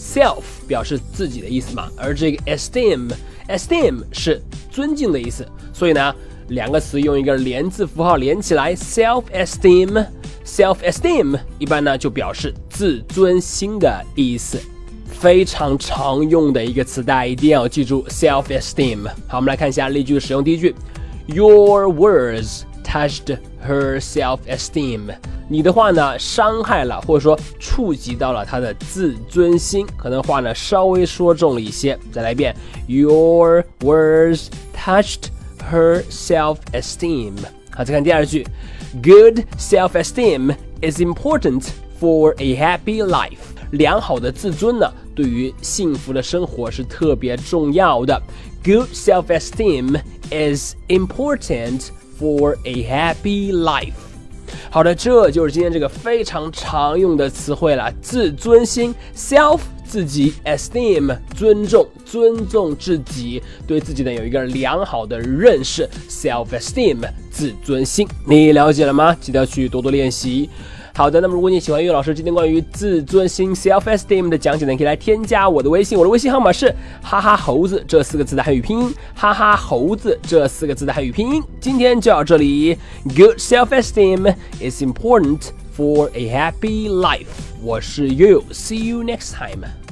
[0.00, 6.14] Self 表示自己的意思嘛，而这个 esteem，esteem 是尊敬的意思，所以呢，
[6.48, 14.58] 两个词用一个连字符号连起来，self esteem，self esteem 一般呢就表示自尊心的意思，
[15.06, 19.06] 非常常用的一个词，大家一定要记住 self esteem。
[19.28, 20.42] 好，我们来看一下例句使用。
[20.42, 20.74] 第一句
[21.26, 23.36] ，Your words touched
[23.68, 25.14] her self esteem。
[25.49, 31.97] 你的话呢，伤害了或者说触及到了他的自尊心，可能话呢稍微说重了一些。
[32.11, 32.55] 再来一遍，
[32.87, 35.29] Your words touched
[35.71, 37.33] her self-esteem。
[37.71, 38.45] 好，再看第二句，
[39.03, 41.65] Good self-esteem is important
[41.99, 43.37] for a happy life。
[43.71, 48.21] 良好的自尊呢，对于幸福的生活是特别重要的。
[48.63, 49.99] Good self-esteem
[50.31, 53.93] is important for a happy life。
[54.70, 57.92] 好的，这就是今天这个非常常用的词汇了。
[58.00, 66.98] 自尊心，self 自己，esteem 尊重，尊重自己，对自己呢有一个良好的认识，self esteem
[67.30, 69.16] 自尊心，你了解了吗？
[69.20, 70.48] 记得要去多多练习。
[70.94, 81.42] 好的，那么如果你喜欢岳老师今天关于自尊心 （self esteem） 的讲解呢，可以来添加我的微信，我的微信号码是哈哈猴子这四个字的汉语拼音，哈哈猴子这四个字的汉语拼音。
[81.60, 87.26] 今天就到这里，Good self esteem is important for a happy life。
[87.62, 89.89] 我是岳，See you next time。